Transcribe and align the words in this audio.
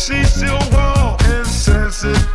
She's 0.00 0.32
still 0.32 0.58
warm 0.72 1.16
and 1.24 1.46
sensitive. 1.46 2.29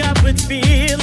up 0.00 0.18
I 0.18 0.24
would 0.24 0.40
feel. 0.40 0.93